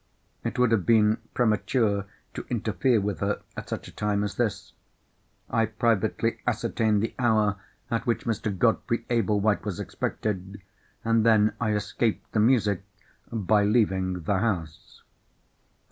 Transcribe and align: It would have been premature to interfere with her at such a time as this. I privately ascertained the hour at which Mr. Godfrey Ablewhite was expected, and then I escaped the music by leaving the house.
It 0.43 0.57
would 0.57 0.71
have 0.71 0.83
been 0.83 1.17
premature 1.35 2.07
to 2.33 2.45
interfere 2.49 2.99
with 2.99 3.19
her 3.19 3.43
at 3.55 3.69
such 3.69 3.87
a 3.87 3.91
time 3.91 4.23
as 4.23 4.33
this. 4.33 4.73
I 5.47 5.67
privately 5.67 6.39
ascertained 6.47 7.03
the 7.03 7.13
hour 7.19 7.57
at 7.91 8.07
which 8.07 8.25
Mr. 8.25 8.49
Godfrey 8.57 9.05
Ablewhite 9.11 9.63
was 9.63 9.79
expected, 9.79 10.59
and 11.05 11.23
then 11.23 11.53
I 11.61 11.73
escaped 11.73 12.31
the 12.31 12.39
music 12.39 12.81
by 13.31 13.63
leaving 13.63 14.23
the 14.23 14.39
house. 14.39 15.03